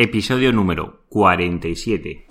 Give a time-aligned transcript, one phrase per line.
[0.00, 2.28] Episodio número 47.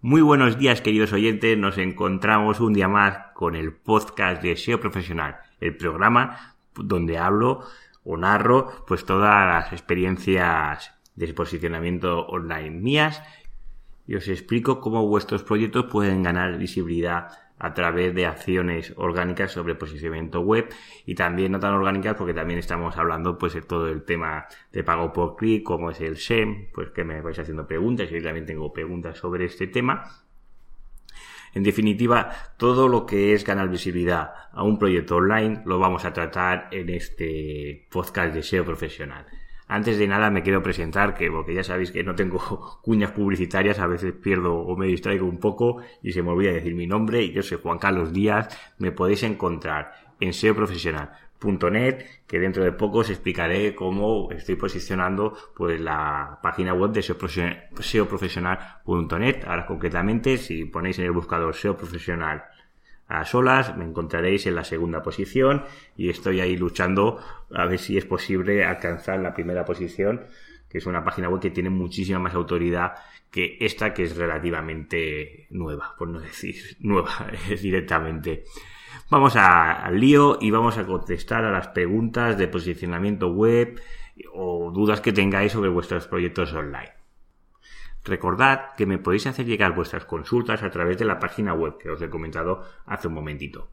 [0.00, 4.78] Muy buenos días queridos oyentes, nos encontramos un día más con el podcast de SEO
[4.78, 7.64] Profesional, el programa donde hablo
[8.04, 13.20] o narro pues todas las experiencias de posicionamiento online mías
[14.06, 17.28] y os explico cómo vuestros proyectos pueden ganar visibilidad
[17.58, 20.68] a través de acciones orgánicas sobre posicionamiento web
[21.06, 24.84] y también no tan orgánicas porque también estamos hablando pues de todo el tema de
[24.84, 28.22] pago por clic, como es el SEM, pues que me vais haciendo preguntas y yo
[28.22, 30.04] también tengo preguntas sobre este tema.
[31.54, 36.12] En definitiva, todo lo que es ganar visibilidad a un proyecto online lo vamos a
[36.12, 39.24] tratar en este podcast de SEO profesional.
[39.68, 42.38] Antes de nada me quiero presentar, que porque ya sabéis que no tengo
[42.82, 46.74] cuñas publicitarias, a veces pierdo o me distraigo un poco y se me olvida decir
[46.74, 47.22] mi nombre.
[47.22, 48.48] Y yo soy Juan Carlos Díaz.
[48.78, 55.80] Me podéis encontrar en seoprofesional.net, que dentro de poco os explicaré cómo estoy posicionando pues
[55.80, 59.44] la página web de seoprofesional.net.
[59.46, 62.44] Ahora concretamente, si ponéis en el buscador SEO Profesional
[63.08, 65.64] a solas, me encontraréis en la segunda posición
[65.96, 67.20] y estoy ahí luchando
[67.54, 70.26] a ver si es posible alcanzar la primera posición,
[70.68, 72.94] que es una página web que tiene muchísima más autoridad
[73.30, 77.30] que esta que es relativamente nueva, por no decir nueva
[77.62, 78.44] directamente.
[79.10, 83.80] Vamos al lío y vamos a contestar a las preguntas de posicionamiento web
[84.34, 86.95] o dudas que tengáis sobre vuestros proyectos online.
[88.06, 91.90] Recordad que me podéis hacer llegar vuestras consultas a través de la página web que
[91.90, 93.68] os he comentado hace un momentito.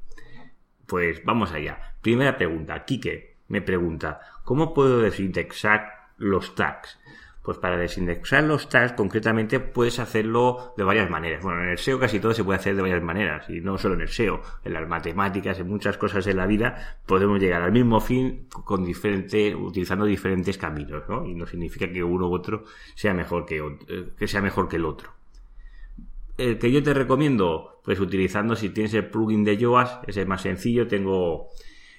[0.88, 1.96] Pues vamos allá.
[2.02, 2.84] Primera pregunta.
[2.84, 7.00] Kike me pregunta, ¿cómo puedo desindexar los tags?
[7.44, 11.44] Pues para desindexar los tags, concretamente, puedes hacerlo de varias maneras.
[11.44, 13.96] Bueno, en el SEO casi todo se puede hacer de varias maneras, y no solo
[13.96, 17.74] en el SEO, en las matemáticas, en muchas cosas de la vida, podemos llegar al
[17.74, 21.26] mismo fin con diferente, utilizando diferentes caminos, ¿no?
[21.26, 22.64] Y no significa que uno u otro
[22.96, 25.12] sea mejor que, eh, que sea mejor que el otro.
[26.38, 30.28] El que yo te recomiendo, pues utilizando si tienes el plugin de Yoast, ese es
[30.28, 31.50] más sencillo, tengo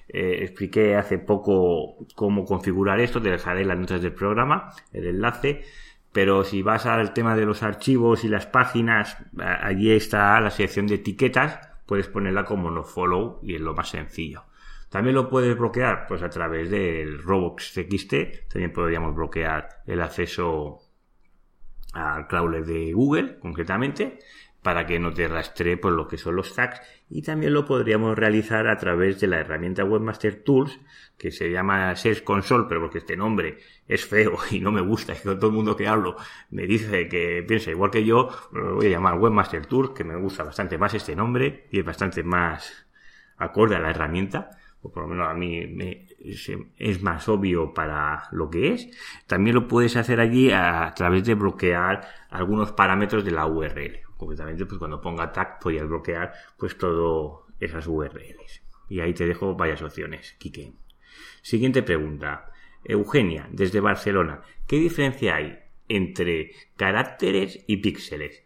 [0.07, 5.63] eh, expliqué hace poco cómo configurar esto, te dejaré las notas del programa, el enlace.
[6.11, 10.87] Pero si vas al tema de los archivos y las páginas, allí está la sección
[10.87, 14.45] de etiquetas, puedes ponerla como no follow y es lo más sencillo.
[14.89, 20.79] También lo puedes bloquear pues a través del Robox TXT, también podríamos bloquear el acceso
[21.91, 24.19] al crawler de Google concretamente
[24.65, 28.17] para que no te rastree por lo que son los tags y también lo podríamos
[28.17, 30.79] realizar a través de la herramienta Webmaster Tools
[31.19, 35.13] que se llama Search Console pero porque este nombre es feo y no me gusta
[35.13, 36.15] y todo el mundo que hablo
[36.49, 40.15] me dice que piensa igual que yo lo voy a llamar Webmaster Tools que me
[40.15, 42.87] gusta bastante más este nombre y es bastante más
[43.37, 44.49] acorde a la herramienta
[44.81, 46.07] o por lo menos a mí me,
[46.77, 48.87] es más obvio para lo que es.
[49.25, 54.65] También lo puedes hacer allí a, través de bloquear algunos parámetros de la URL concretamente
[54.65, 58.61] pues cuando ponga tag podrías bloquear pues todo esas URLs.
[58.89, 60.73] Y ahí te dejo varias opciones, Kike.
[61.41, 62.51] Siguiente pregunta.
[62.83, 64.41] Eugenia, desde Barcelona.
[64.67, 68.43] ¿Qué diferencia hay entre caracteres y píxeles?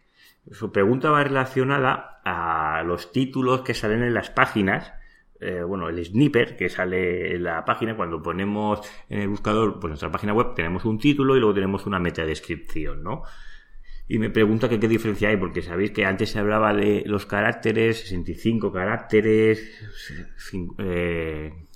[0.50, 4.92] Su pregunta va relacionada a los títulos que salen en las páginas.
[5.40, 9.90] Eh, bueno, el sniper que sale en la página, cuando ponemos en el buscador, pues
[9.90, 13.22] nuestra página web, tenemos un título y luego tenemos una metadescripción, ¿no?
[14.10, 18.00] Y me pregunta qué diferencia hay, porque sabéis que antes se hablaba de los caracteres,
[18.00, 19.72] 65 caracteres,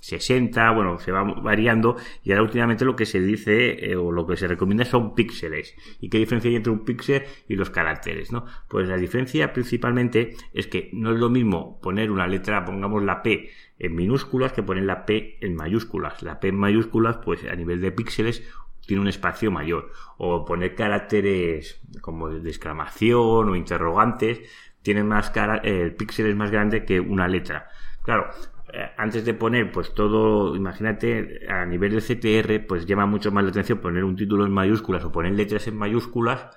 [0.01, 4.11] 60, eh, bueno, se va variando, y ahora últimamente lo que se dice eh, o
[4.11, 5.75] lo que se recomienda son píxeles.
[6.01, 8.33] ¿Y qué diferencia hay entre un píxel y los caracteres?
[8.33, 8.45] ¿no?
[8.67, 13.23] Pues la diferencia principalmente es que no es lo mismo poner una letra, pongamos la
[13.23, 16.21] P en minúsculas, que poner la P en mayúsculas.
[16.21, 18.43] La P en mayúsculas, pues a nivel de píxeles,
[18.85, 19.91] tiene un espacio mayor.
[20.17, 24.41] O poner caracteres como de exclamación o interrogantes,
[24.81, 27.69] tienen más cara, el píxel es más grande que una letra.
[28.03, 28.29] Claro,
[28.71, 33.43] eh, antes de poner pues todo, imagínate, a nivel de CTR, pues llama mucho más
[33.43, 36.49] la atención poner un título en mayúsculas o poner letras en mayúsculas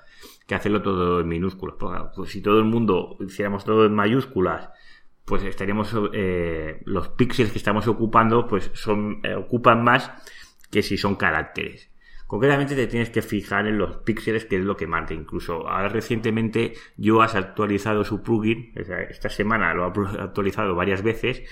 [0.47, 1.77] que hacerlo todo en minúsculas.
[1.79, 4.71] Pues, pues si todo el mundo hiciéramos todo en mayúsculas,
[5.25, 10.11] pues estaríamos, eh, los píxeles que estamos ocupando, pues son, eh, ocupan más
[10.71, 11.91] que si son caracteres.
[12.29, 15.15] Concretamente te tienes que fijar en los píxeles, que es lo que marca.
[15.15, 19.93] Incluso ahora recientemente yo has actualizado su plugin, esta semana lo ha
[20.23, 21.43] actualizado varias veces,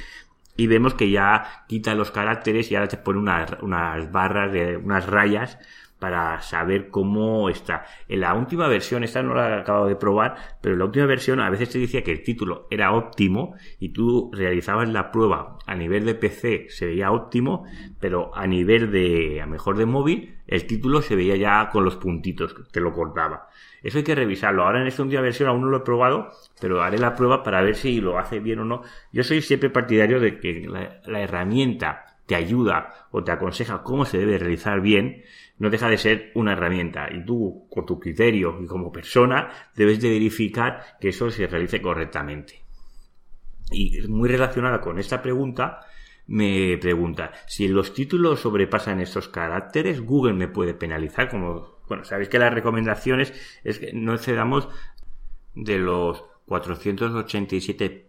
[0.55, 4.77] y vemos que ya quita los caracteres y ahora te pone unas, unas barras, de,
[4.77, 5.59] unas rayas
[5.99, 7.85] para saber cómo está.
[8.09, 11.07] En la última versión, esta no la he acabado de probar, pero en la última
[11.07, 15.57] versión a veces te decía que el título era óptimo y tú realizabas la prueba
[15.67, 17.65] a nivel de PC se veía óptimo,
[18.01, 21.97] pero a nivel de, a mejor de móvil, el título se veía ya con los
[21.97, 23.49] puntitos, te lo cortaba.
[23.83, 24.65] Eso hay que revisarlo.
[24.65, 27.63] Ahora en esta última versión aún no lo he probado, pero haré la prueba para
[27.63, 28.83] ver si lo hace bien o no.
[29.13, 30.69] Yo soy siempre partidario de que
[31.05, 35.23] la herramienta te ayuda o te aconseja cómo se debe realizar bien,
[35.59, 40.01] no deja de ser una herramienta y tú, con tu criterio y como persona, debes
[40.01, 42.63] de verificar que eso se realice correctamente.
[43.71, 45.81] Y muy relacionada con esta pregunta,
[46.27, 52.29] me pregunta, si los títulos sobrepasan estos caracteres, Google me puede penalizar, como, bueno, sabéis
[52.29, 53.33] que las recomendaciones
[53.65, 54.69] es que no excedamos
[55.55, 58.09] de los 487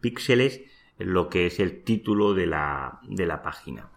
[0.00, 0.62] píxeles
[0.98, 3.90] lo que es el título de la, de la página.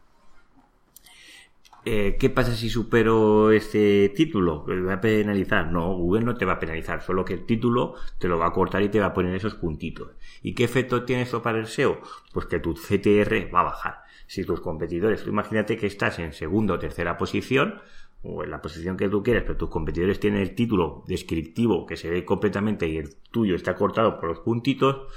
[1.89, 4.66] Eh, ¿Qué pasa si supero este título?
[4.68, 5.72] ¿Me va a penalizar?
[5.72, 8.51] No, Google no te va a penalizar, solo que el título te lo va a
[8.51, 10.10] cortar y te va a poner esos puntitos.
[10.44, 12.01] ¿Y qué efecto tiene esto para el SEO?
[12.34, 13.95] Pues que tu CTR va a bajar.
[14.28, 17.75] Si tus competidores, imagínate que estás en segunda o tercera posición,
[18.22, 21.95] o en la posición que tú quieres, pero tus competidores tienen el título descriptivo que
[21.95, 25.07] se ve completamente y el tuyo está cortado por los puntitos,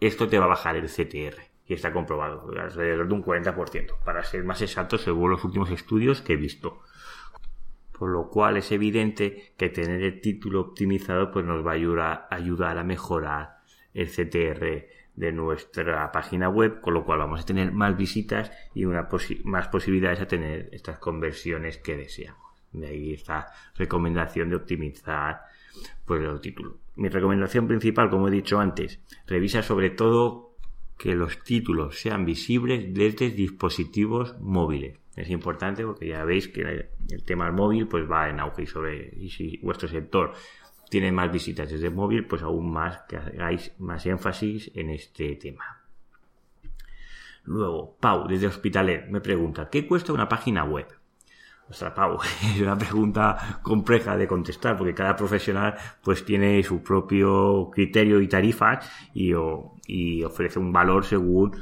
[0.00, 4.22] esto te va a bajar el CTR y está comprobado, alrededor de un 40%, para
[4.22, 6.80] ser más exacto según los últimos estudios que he visto.
[7.98, 12.78] Por lo cual es evidente que tener el título optimizado pues nos va a ayudar,
[12.78, 13.58] a mejorar
[13.94, 18.84] el CTR de nuestra página web, con lo cual vamos a tener más visitas y
[18.84, 19.08] una
[19.44, 22.42] más posibilidades a tener estas conversiones que deseamos.
[22.72, 25.42] De ahí esta recomendación de optimizar
[26.04, 26.78] pues el título.
[26.96, 30.43] Mi recomendación principal, como he dicho antes, revisa sobre todo
[30.98, 34.98] que los títulos sean visibles desde dispositivos móviles.
[35.16, 39.14] Es importante porque ya veis que el tema móvil pues va en auge y sobre
[39.16, 40.32] y si vuestro sector
[40.90, 45.82] tiene más visitas desde móvil, pues aún más que hagáis más énfasis en este tema.
[47.44, 50.86] Luego, Pau, desde Hospitalet, me pregunta, ¿qué cuesta una página web?
[51.68, 52.18] Ostras, Pau,
[52.54, 58.28] es una pregunta compleja de contestar porque cada profesional pues tiene su propio criterio y
[58.28, 59.32] tarifas y,
[59.86, 61.56] y ofrece un valor según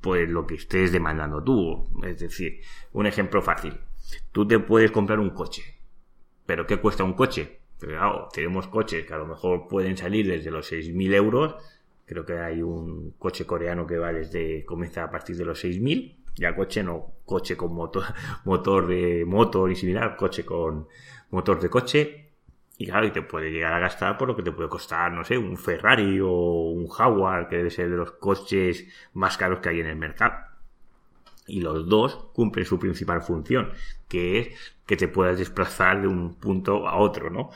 [0.00, 1.88] pues lo que estés demandando tú.
[2.04, 2.60] Es decir,
[2.92, 3.78] un ejemplo fácil.
[4.32, 5.62] Tú te puedes comprar un coche.
[6.46, 7.60] ¿Pero qué cuesta un coche?
[7.78, 11.56] claro, tenemos coches que a lo mejor pueden salir desde los 6.000 euros.
[12.06, 16.25] Creo que hay un coche coreano que va desde, comienza a partir de los 6.000
[16.36, 18.04] ya coche no, coche con motor,
[18.44, 20.88] motor de motor y similar, coche con
[21.30, 22.22] motor de coche.
[22.78, 25.24] Y claro, y te puede llegar a gastar por lo que te puede costar, no
[25.24, 29.70] sé, un Ferrari o un Jaguar, que debe ser de los coches más caros que
[29.70, 30.34] hay en el mercado.
[31.46, 33.70] Y los dos cumplen su principal función,
[34.08, 37.50] que es que te puedas desplazar de un punto a otro, ¿no?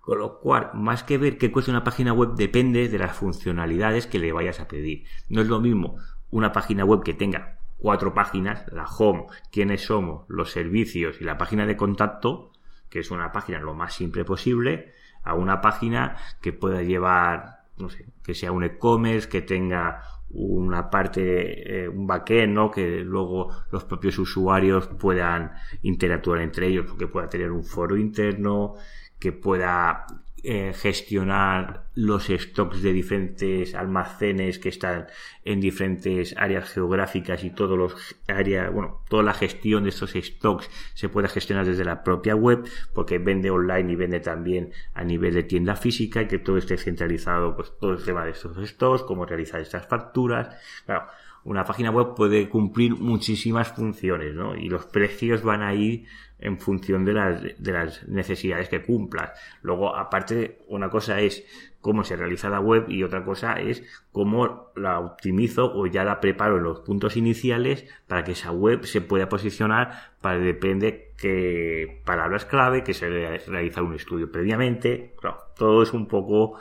[0.00, 4.06] Con lo cual, más que ver qué cuesta una página web, depende de las funcionalidades
[4.06, 5.04] que le vayas a pedir.
[5.28, 5.96] No es lo mismo
[6.30, 11.38] una página web que tenga cuatro páginas, la home, quiénes somos, los servicios y la
[11.38, 12.52] página de contacto,
[12.88, 14.92] que es una página lo más simple posible,
[15.22, 20.90] a una página que pueda llevar, no sé, que sea un e-commerce, que tenga una
[20.90, 22.70] parte, eh, un backend, ¿no?
[22.70, 25.52] Que luego los propios usuarios puedan
[25.82, 28.74] interactuar entre ellos, que pueda tener un foro interno,
[29.18, 30.06] que pueda
[30.48, 35.08] eh, gestionar los stocks de diferentes almacenes que están
[35.44, 40.70] en diferentes áreas geográficas y todos los áreas, bueno, toda la gestión de estos stocks
[40.94, 45.34] se puede gestionar desde la propia web porque vende online y vende también a nivel
[45.34, 49.02] de tienda física y que todo esté centralizado, pues todo el tema de estos stocks,
[49.02, 50.54] cómo realizar estas facturas.
[50.84, 51.08] Claro,
[51.42, 54.54] una página web puede cumplir muchísimas funciones, ¿no?
[54.54, 56.06] Y los precios van a ir
[56.38, 59.32] en función de las, de las necesidades que cumplas.
[59.62, 61.44] Luego, aparte, una cosa es
[61.80, 66.20] cómo se realiza la web y otra cosa es cómo la optimizo o ya la
[66.20, 72.02] preparo en los puntos iniciales para que esa web se pueda posicionar para depende qué
[72.04, 75.14] palabras clave, que se realiza un estudio previamente.
[75.56, 76.58] todo es un poco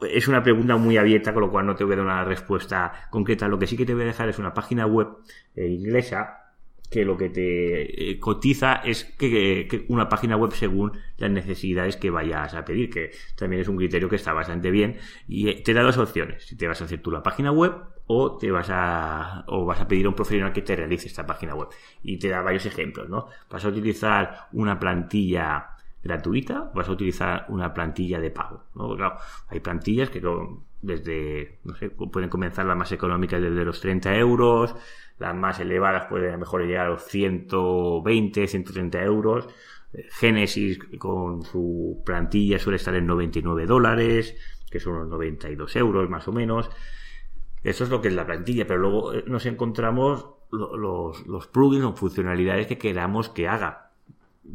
[0.00, 3.08] es una pregunta muy abierta, con lo cual no te voy a dar una respuesta
[3.10, 3.48] concreta.
[3.48, 5.08] Lo que sí que te voy a dejar es una página web
[5.54, 6.45] eh, inglesa
[6.90, 12.10] que lo que te eh, cotiza es que, una página web según las necesidades que
[12.10, 14.96] vayas a pedir, que también es un criterio que está bastante bien
[15.28, 17.72] y eh, te da dos opciones, si te vas a hacer tú la página web
[18.06, 21.26] o te vas a o vas a pedir a un profesional que te realice esta
[21.26, 21.68] página web
[22.02, 23.26] y te da varios ejemplos, ¿no?
[23.50, 25.76] Vas a utilizar una plantilla
[26.06, 28.62] gratuita, vas a utilizar una plantilla de pago.
[29.48, 30.20] hay plantillas que
[30.86, 34.74] desde, no sé, pueden comenzar las más económicas desde los 30 euros,
[35.18, 39.48] las más elevadas pueden a lo mejor llegar a los 120, 130 euros.
[40.10, 44.36] Genesis con su plantilla suele estar en 99 dólares,
[44.70, 46.70] que son unos 92 euros más o menos.
[47.62, 51.84] Eso es lo que es la plantilla, pero luego eh, nos encontramos los, los plugins
[51.84, 53.90] o funcionalidades que queramos que haga.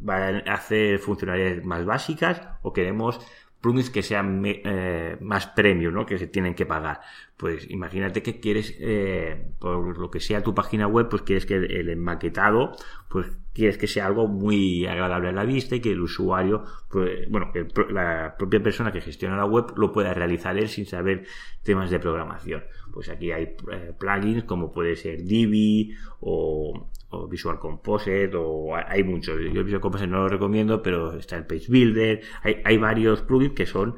[0.07, 3.19] Va a hacer funcionalidades más básicas o queremos
[3.61, 6.05] plugins que sean eh, más premium, ¿no?
[6.05, 7.01] Que se tienen que pagar.
[7.37, 11.55] Pues imagínate que quieres, eh, por lo que sea tu página web, pues quieres que
[11.55, 12.75] el, enmaquetado,
[13.07, 17.29] pues quieres que sea algo muy agradable a la vista y que el usuario, pues,
[17.29, 21.25] bueno, que la propia persona que gestiona la web lo pueda realizar él sin saber
[21.63, 22.63] temas de programación.
[22.91, 29.03] Pues aquí hay eh, plugins como puede ser Divi o, o Visual Composite o hay
[29.03, 29.39] muchos.
[29.53, 32.21] Yo Visual Composite no lo recomiendo, pero está el Page Builder.
[32.43, 33.95] Hay, hay varios plugins que son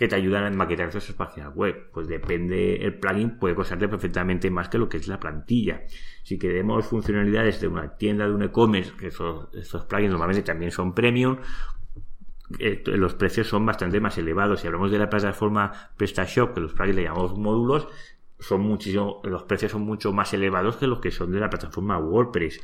[0.00, 1.90] que te ayudan a maquetar esas páginas web.
[1.92, 5.82] Pues depende, el plugin puede costarte perfectamente más que lo que es la plantilla.
[6.22, 10.70] Si queremos funcionalidades de una tienda de un e-commerce, que esos, estos plugins normalmente también
[10.70, 11.36] son premium,
[12.58, 14.60] eh, los precios son bastante más elevados.
[14.60, 17.86] Si hablamos de la plataforma PrestaShop, que los plugins le llamamos módulos,
[18.40, 21.98] son muchísimo, los precios son mucho más elevados que los que son de la plataforma
[21.98, 22.60] WordPress.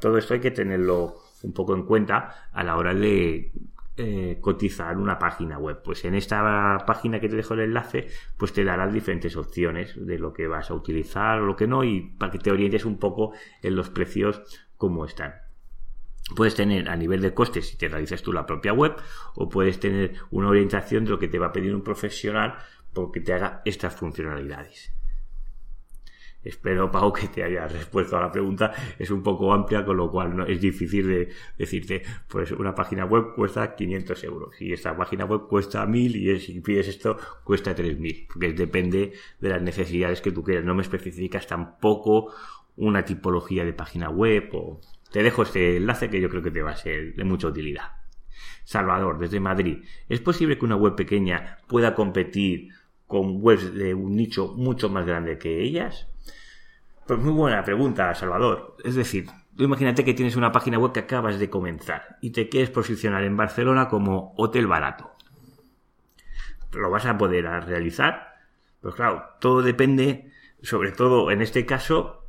[0.00, 3.52] Todo esto hay que tenerlo un poco en cuenta a la hora de
[4.00, 5.82] eh, cotizar una página web.
[5.82, 10.18] Pues en esta página que te dejo el enlace, pues te darán diferentes opciones de
[10.18, 12.98] lo que vas a utilizar o lo que no, y para que te orientes un
[12.98, 14.42] poco en los precios
[14.76, 15.34] como están.
[16.36, 18.94] Puedes tener a nivel de costes si te realizas tú la propia web,
[19.34, 22.54] o puedes tener una orientación de lo que te va a pedir un profesional
[23.12, 24.92] que te haga estas funcionalidades.
[26.44, 28.72] Espero, Pau, que te haya respuesto a la pregunta.
[28.98, 31.28] Es un poco amplia, con lo cual no, es difícil de
[31.58, 36.40] decirte, pues una página web cuesta 500 euros y esta página web cuesta 1000 y
[36.40, 40.64] si pides esto cuesta 3000, porque depende de las necesidades que tú quieras.
[40.64, 42.32] No me especificas tampoco
[42.76, 46.62] una tipología de página web o te dejo este enlace que yo creo que te
[46.62, 47.92] va a ser de mucha utilidad.
[48.64, 49.84] Salvador, desde Madrid.
[50.08, 52.68] ¿Es posible que una web pequeña pueda competir
[53.08, 56.06] con webs de un nicho mucho más grande que ellas?
[57.06, 58.76] Pues muy buena pregunta, Salvador.
[58.84, 62.50] Es decir, tú imagínate que tienes una página web que acabas de comenzar y te
[62.50, 65.10] quieres posicionar en Barcelona como hotel barato.
[66.72, 68.34] ¿Lo vas a poder realizar?
[68.82, 70.30] Pues claro, todo depende,
[70.62, 72.26] sobre todo en este caso,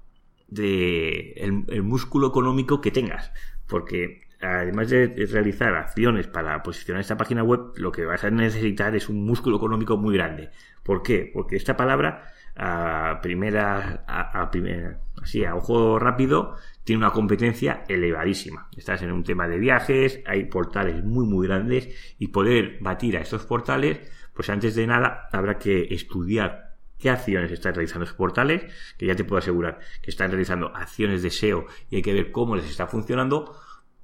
[0.48, 3.34] de el músculo económico que tengas.
[3.68, 8.96] Porque además de realizar acciones para posicionar esta página web, lo que vas a necesitar
[8.96, 10.50] es un músculo económico muy grande.
[10.84, 11.30] ¿Por qué?
[11.34, 18.70] Porque esta palabra, a primera, a, primera, así, a ojo rápido, tiene una competencia elevadísima.
[18.76, 23.22] Estás en un tema de viajes, hay portales muy, muy grandes y poder batir a
[23.22, 24.00] estos portales,
[24.34, 28.64] pues antes de nada habrá que estudiar qué acciones están realizando esos portales,
[28.98, 32.32] que ya te puedo asegurar que están realizando acciones de SEO y hay que ver
[32.32, 33.56] cómo les está funcionando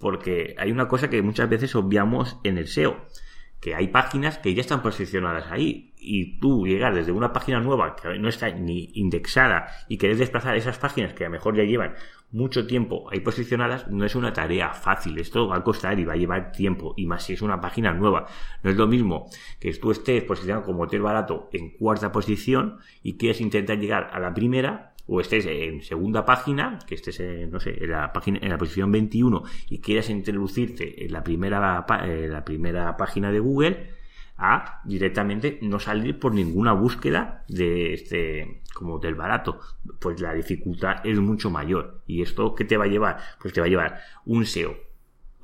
[0.06, 2.96] porque hay una cosa que muchas veces obviamos en el SEO,
[3.60, 7.96] que hay páginas que ya están posicionadas ahí y tú llegar desde una página nueva
[7.96, 11.64] que no está ni indexada y querés desplazar esas páginas que a lo mejor ya
[11.64, 11.96] llevan
[12.32, 15.18] mucho tiempo ahí posicionadas, no es una tarea fácil.
[15.18, 17.92] Esto va a costar y va a llevar tiempo y más si es una página
[17.92, 18.28] nueva.
[18.62, 19.28] No es lo mismo
[19.60, 24.20] que tú estés posicionado como hotel barato en cuarta posición y quieres intentar llegar a
[24.20, 28.40] la primera o estés en segunda página, que estés en, no sé, en la página,
[28.42, 33.40] en la posición 21 y quieras introducirte en la primera, en la primera página de
[33.40, 33.90] Google,
[34.38, 39.60] a directamente no salir por ninguna búsqueda de este como del barato.
[40.00, 43.62] Pues la dificultad es mucho mayor y esto qué te va a llevar pues te
[43.62, 44.85] va a llevar un SEO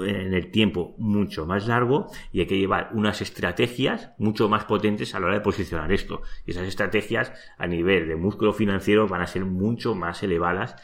[0.04, 5.14] en el tiempo mucho más largo y hay que llevar unas estrategias mucho más potentes
[5.16, 6.22] a la hora de posicionar esto.
[6.46, 10.76] Y esas estrategias a nivel de músculo financiero van a ser mucho más elevadas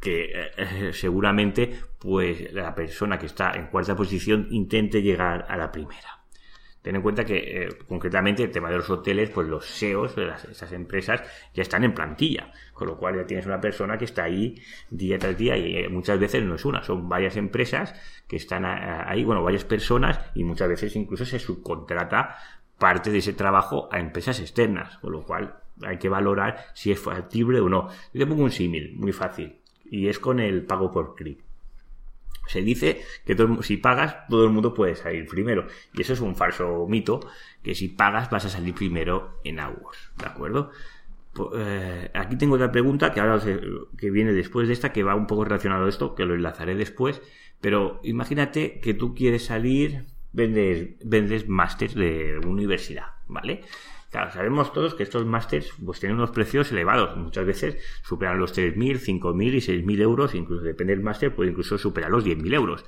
[0.00, 5.72] que eh, seguramente pues la persona que está en cuarta posición intente llegar a la
[5.72, 6.25] primera.
[6.86, 10.30] Ten en cuenta que, eh, concretamente, el tema de los hoteles, pues los SEOs de
[10.52, 11.20] esas empresas
[11.52, 14.54] ya están en plantilla, con lo cual ya tienes una persona que está ahí
[14.88, 17.92] día tras día y eh, muchas veces no es una, son varias empresas
[18.28, 22.36] que están ahí, bueno, varias personas y muchas veces incluso se subcontrata
[22.78, 27.00] parte de ese trabajo a empresas externas, con lo cual hay que valorar si es
[27.00, 27.88] factible o no.
[28.14, 29.56] Yo te pongo un símil muy fácil
[29.90, 31.45] y es con el pago por clic.
[32.46, 35.66] Se dice que si pagas, todo el mundo puede salir primero.
[35.94, 37.20] Y eso es un falso mito,
[37.62, 40.12] que si pagas vas a salir primero en AWS.
[40.18, 40.70] ¿De acuerdo?
[41.54, 43.40] Eh, aquí tengo otra pregunta que ahora
[43.98, 46.74] que viene después de esta, que va un poco relacionado a esto, que lo enlazaré
[46.74, 47.20] después.
[47.60, 53.62] Pero imagínate que tú quieres salir vendes, vendes másters de universidad, ¿vale?
[54.32, 57.16] Sabemos todos que estos másters pues tienen unos precios elevados.
[57.16, 60.34] Muchas veces superan los 3.000, 5.000 y 6.000 euros.
[60.34, 62.84] Incluso depende del máster, puede incluso superar los 10.000 euros.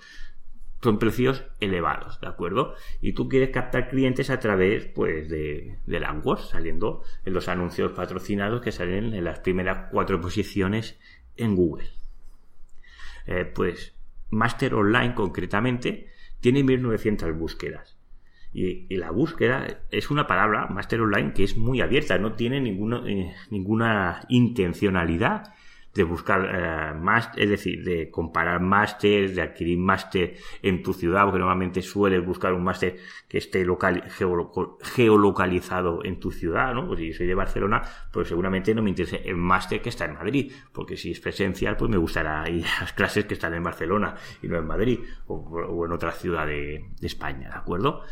[0.83, 2.75] Son precios elevados, ¿de acuerdo?
[3.01, 6.07] Y tú quieres captar clientes a través, pues, de, de
[6.49, 10.99] saliendo en los anuncios patrocinados que salen en las primeras cuatro posiciones
[11.37, 11.89] en Google.
[13.27, 13.97] Eh, pues,
[14.31, 16.09] Master Online concretamente
[16.41, 17.98] tiene 1.900 búsquedas.
[18.59, 23.03] Y, la búsqueda es una palabra, Master Online, que es muy abierta, no tiene ninguna,
[23.07, 25.55] eh, ninguna intencionalidad
[25.95, 31.25] de buscar eh, más, es decir, de comparar máster, de adquirir máster en tu ciudad,
[31.25, 32.97] porque normalmente sueles buscar un máster
[33.29, 34.05] que esté local,
[34.83, 36.87] geolocalizado en tu ciudad, ¿no?
[36.87, 40.15] Pues si soy de Barcelona, pues seguramente no me interesa el máster que está en
[40.15, 43.63] Madrid, porque si es presencial, pues me gustará ir a las clases que están en
[43.63, 48.03] Barcelona y no en Madrid, o, en otra ciudad de, de España, ¿de acuerdo?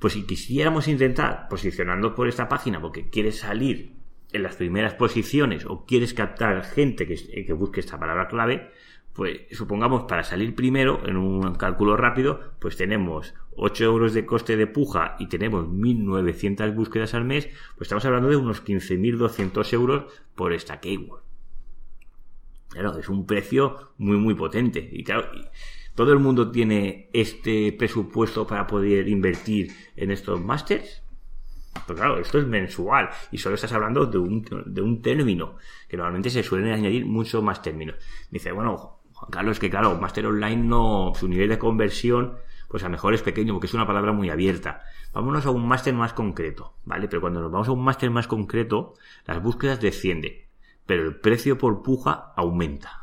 [0.00, 3.92] Pues si quisiéramos intentar posicionando por esta página porque quieres salir
[4.32, 8.70] en las primeras posiciones o quieres captar gente que, busque esta palabra clave,
[9.12, 14.56] pues supongamos para salir primero en un cálculo rápido, pues tenemos 8 euros de coste
[14.56, 20.04] de puja y tenemos 1.900 búsquedas al mes, pues estamos hablando de unos 15.200 euros
[20.34, 21.22] por esta keyword.
[22.70, 24.88] Claro, es un precio muy muy potente.
[24.92, 25.28] Y claro,
[25.94, 31.02] todo el mundo tiene este presupuesto para poder invertir en estos másters.
[31.86, 35.56] Pues claro, esto es mensual y solo estás hablando de un, de un término,
[35.88, 37.96] que normalmente se suelen añadir muchos más términos.
[38.30, 42.86] Dice, bueno, Juan Carlos, que claro, Master Online no, su nivel de conversión, pues a
[42.86, 44.82] lo mejor es pequeño porque es una palabra muy abierta.
[45.12, 47.08] Vámonos a un máster más concreto, ¿vale?
[47.08, 48.94] Pero cuando nos vamos a un máster más concreto,
[49.26, 50.46] las búsquedas descienden,
[50.86, 52.99] pero el precio por puja aumenta.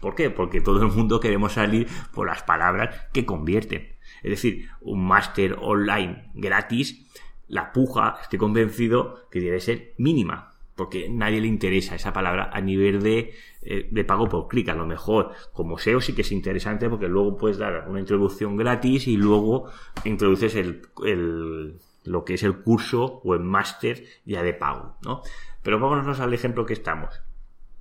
[0.00, 0.30] ¿Por qué?
[0.30, 3.88] Porque todo el mundo queremos salir por las palabras que convierten.
[4.22, 7.06] Es decir, un máster online gratis
[7.50, 12.60] la puja, estoy convencido que debe ser mínima, porque nadie le interesa esa palabra a
[12.60, 14.68] nivel de, eh, de pago por clic.
[14.68, 18.56] A lo mejor, como SEO sí que es interesante porque luego puedes dar una introducción
[18.56, 19.68] gratis y luego
[20.04, 25.22] introduces el, el, lo que es el curso o el máster ya de pago, ¿no?
[25.62, 27.20] Pero vámonos al ejemplo que estamos.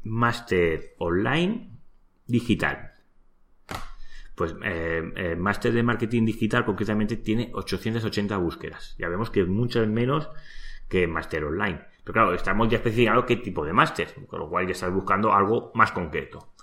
[0.03, 1.78] Máster online
[2.29, 2.93] digital
[4.39, 8.95] pues eh, eh, Máster de Marketing Digital concretamente tiene 880 búsquedas.
[8.97, 10.29] Ya vemos que es mucho menos
[10.87, 11.81] que Máster Online.
[12.05, 15.33] Pero claro, estamos ya especificando qué tipo de máster, con lo cual ya estás buscando
[15.33, 16.53] algo más concreto.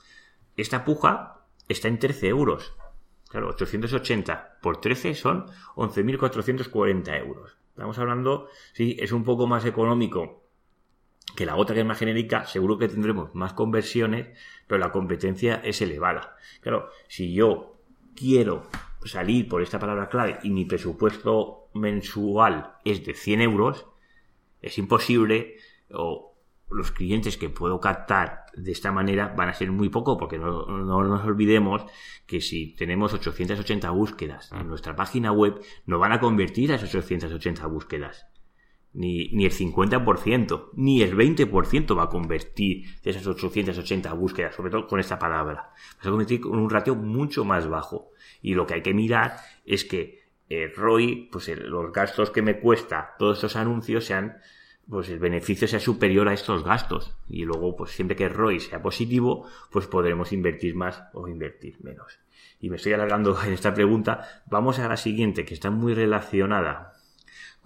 [0.57, 2.75] Esta puja está en 13 euros.
[3.29, 7.59] Claro, 880 por 13 son 11.440 euros.
[7.69, 10.46] Estamos hablando, sí, es un poco más económico
[11.35, 14.29] que la otra que es más genérica, seguro que tendremos más conversiones,
[14.67, 16.37] pero la competencia es elevada.
[16.61, 17.77] Claro, si yo
[18.15, 18.69] quiero
[19.05, 23.87] salir por esta palabra clave y mi presupuesto mensual es de 100 euros,
[24.63, 25.57] es imposible
[25.91, 26.35] o
[26.71, 30.67] los clientes que puedo captar de esta manera van a ser muy poco porque no,
[30.67, 31.85] no, nos olvidemos
[32.27, 36.93] que si tenemos 880 búsquedas en nuestra página web no van a convertir a esas
[36.93, 38.27] 880 búsquedas
[38.97, 44.71] ni, ni el 50%, ni el 20% va a convertir de esas 880 búsquedas, sobre
[44.71, 45.75] todo con esta palabra.
[45.99, 48.11] Va a convertir con un ratio mucho más bajo.
[48.41, 52.59] Y lo que hay que mirar es que el ROI, pues los gastos que me
[52.59, 54.39] cuesta todos estos anuncios sean,
[54.89, 57.15] pues el beneficio sea superior a estos gastos.
[57.29, 61.77] Y luego, pues siempre que el ROI sea positivo, pues podremos invertir más o invertir
[61.83, 62.19] menos.
[62.61, 64.43] Y me estoy alargando en esta pregunta.
[64.47, 66.96] Vamos a la siguiente, que está muy relacionada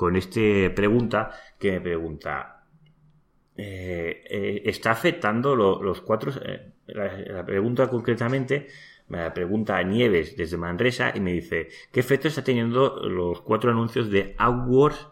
[0.01, 2.65] con esta pregunta que me pregunta,
[3.55, 6.33] eh, eh, ¿está afectando los cuatro?
[6.43, 8.69] Eh, la, pregunta concretamente
[9.09, 13.73] me la pregunta Nieves desde Manresa y me dice, ¿qué efecto está teniendo los cuatro
[13.73, 15.07] anuncios de AdWords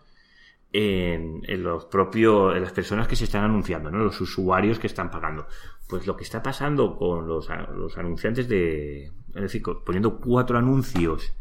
[0.73, 3.99] en, los propios, en las personas que se están anunciando, ¿no?
[3.99, 5.47] los usuarios que están pagando?
[5.87, 11.35] Pues lo que está pasando con los, los anunciantes de, es decir, poniendo cuatro anuncios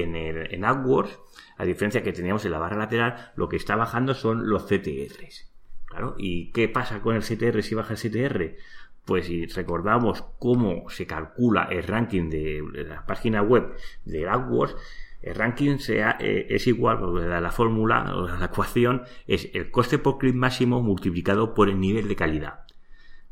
[0.00, 1.18] en, el, AdWords,
[1.56, 5.50] a diferencia que teníamos en la barra lateral, lo que está bajando son los CTRs.
[5.86, 8.56] Claro, ¿y qué pasa con el CTR si baja el CTR?
[9.04, 14.76] Pues si recordamos cómo se calcula el ranking de, la página web de AdWords,
[15.22, 19.98] el ranking sea, eh, es igual, la, la fórmula o la ecuación es el coste
[19.98, 22.66] por clic máximo multiplicado por el nivel de calidad.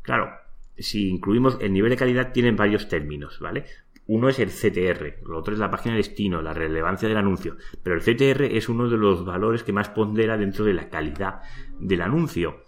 [0.01, 0.31] Claro,
[0.77, 3.65] si incluimos el nivel de calidad tienen varios términos, ¿vale?
[4.07, 7.57] Uno es el CTR, lo otro es la página de destino, la relevancia del anuncio.
[7.81, 11.41] Pero el CTR es uno de los valores que más pondera dentro de la calidad
[11.79, 12.63] del anuncio.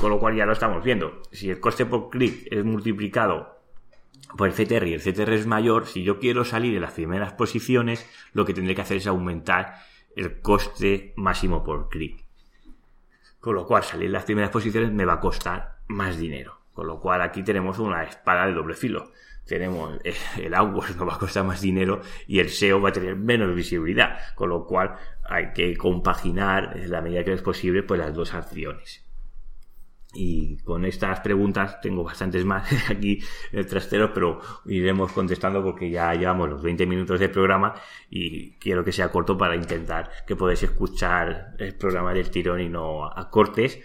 [0.00, 1.22] Con lo cual ya lo estamos viendo.
[1.32, 3.58] Si el coste por clic es multiplicado
[4.36, 7.32] por el CTR y el CTR es mayor, si yo quiero salir en las primeras
[7.32, 9.74] posiciones, lo que tendré que hacer es aumentar
[10.14, 12.24] el coste máximo por clic.
[13.40, 16.60] Con lo cual, salir en las primeras posiciones me va a costar más dinero.
[16.72, 19.10] Con lo cual, aquí tenemos una espada de doble filo.
[19.48, 19.98] Tenemos
[20.36, 23.54] el AdWords no va a costar más dinero y el SEO va a tener menos
[23.54, 24.18] visibilidad.
[24.34, 28.34] Con lo cual, hay que compaginar, en la medida que es posible, pues las dos
[28.34, 29.08] acciones.
[30.14, 35.90] Y con estas preguntas tengo bastantes más aquí en el trastero, pero iremos contestando porque
[35.90, 37.74] ya llevamos los 20 minutos de programa
[38.10, 42.68] y quiero que sea corto para intentar que podáis escuchar el programa del tirón y
[42.68, 43.80] no a cortes.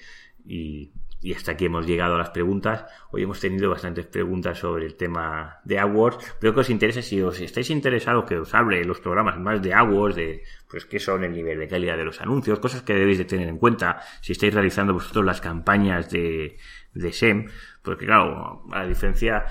[0.45, 0.91] Y
[1.23, 2.85] y hasta aquí hemos llegado a las preguntas.
[3.11, 6.35] Hoy hemos tenido bastantes preguntas sobre el tema de AdWords.
[6.39, 9.73] Creo que os interesa, si os estáis interesados, que os hable los programas más de
[9.73, 13.19] AdWords, de pues qué son el nivel de calidad de los anuncios, cosas que debéis
[13.19, 16.57] de tener en cuenta si estáis realizando vosotros las campañas de,
[16.93, 17.47] de SEM.
[17.81, 19.45] Porque claro, a diferencia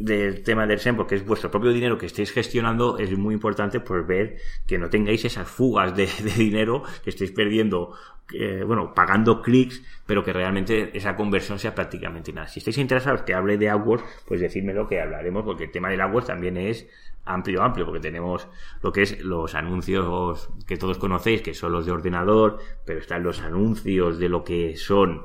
[0.00, 3.80] del tema del SEM, porque es vuestro propio dinero que estéis gestionando, es muy importante
[3.80, 7.94] por ver que no tengáis esas fugas de, de dinero que estéis perdiendo
[8.32, 12.46] eh, bueno, pagando clics, pero que realmente esa conversión sea prácticamente nada.
[12.46, 16.00] Si estáis interesados que hable de AdWords, pues decídmelo que hablaremos, porque el tema del
[16.00, 16.88] AdWords también es
[17.24, 18.48] amplio, amplio, porque tenemos
[18.82, 23.22] lo que es los anuncios que todos conocéis, que son los de ordenador, pero están
[23.22, 25.22] los anuncios de lo que son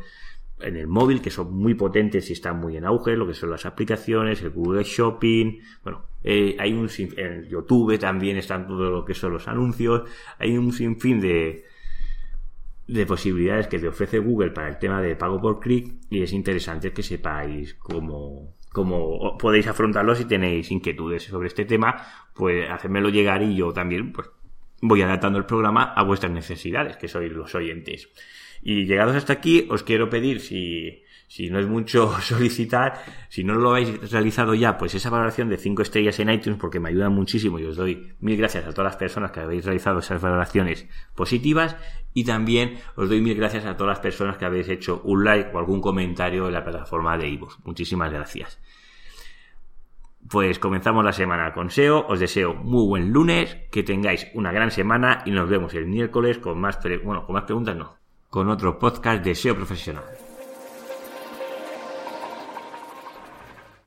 [0.60, 3.52] en el móvil, que son muy potentes y están muy en auge, lo que son
[3.52, 9.06] las aplicaciones, el Google Shopping, bueno, eh, hay un en YouTube también están todo lo
[9.06, 11.66] que son los anuncios, hay un sinfín de,
[12.88, 16.34] de posibilidades que te ofrece Google para el tema de pago por clic y es
[16.34, 21.96] interesante que sepáis cómo, cómo podéis afrontarlo si tenéis inquietudes sobre este tema,
[22.34, 24.30] pues hacérmelo llegar y yo también pues
[24.82, 28.10] voy adaptando el programa a vuestras necesidades, que sois los oyentes.
[28.68, 31.04] Y llegados hasta aquí, os quiero pedir si
[31.52, 33.00] no es mucho solicitar,
[33.30, 36.80] si no lo habéis realizado ya, pues esa valoración de 5 estrellas en iTunes, porque
[36.80, 40.00] me ayuda muchísimo y os doy mil gracias a todas las personas que habéis realizado
[40.00, 41.78] esas valoraciones positivas
[42.12, 45.52] y también os doy mil gracias a todas las personas que habéis hecho un like
[45.54, 47.60] o algún comentario en la plataforma de iVoox.
[47.66, 48.60] Muchísimas gracias.
[50.28, 52.08] Pues comenzamos la semana con SEO.
[52.08, 56.40] Os deseo muy buen lunes, que tengáis una gran semana y nos vemos el miércoles
[56.40, 58.00] con más, bueno, con más preguntas, no,
[58.36, 60.25] con otro podcast de SEO profesional.